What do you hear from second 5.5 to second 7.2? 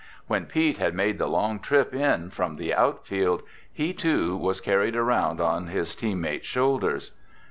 his teammates' shoulders.